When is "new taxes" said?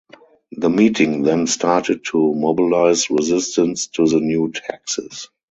4.19-5.29